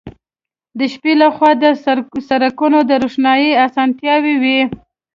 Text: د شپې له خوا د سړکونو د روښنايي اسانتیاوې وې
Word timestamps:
د 0.77 0.79
شپې 0.93 1.13
له 1.21 1.27
خوا 1.35 1.51
د 1.63 1.65
سړکونو 2.29 2.79
د 2.89 2.91
روښنايي 3.03 3.51
اسانتیاوې 3.65 4.35
وې 4.43 4.59